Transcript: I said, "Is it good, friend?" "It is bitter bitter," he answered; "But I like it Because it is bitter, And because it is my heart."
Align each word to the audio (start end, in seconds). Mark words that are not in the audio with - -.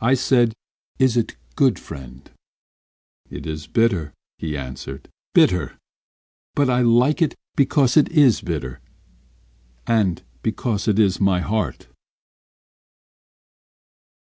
I 0.00 0.14
said, 0.14 0.54
"Is 0.98 1.14
it 1.14 1.36
good, 1.56 1.78
friend?" 1.78 2.30
"It 3.28 3.44
is 3.46 3.66
bitter 3.66 4.00
bitter," 4.00 4.12
he 4.38 4.56
answered; 4.56 5.10
"But 5.44 6.70
I 6.70 6.80
like 6.80 7.20
it 7.20 7.34
Because 7.54 7.98
it 7.98 8.08
is 8.10 8.40
bitter, 8.40 8.80
And 9.86 10.22
because 10.40 10.88
it 10.88 10.98
is 10.98 11.20
my 11.20 11.40
heart." 11.40 11.86